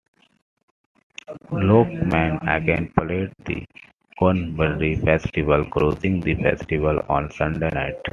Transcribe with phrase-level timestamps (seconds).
[1.51, 3.63] Lakeman again played the
[4.17, 8.01] Cornbury Festival, closing the festival on Sunday night.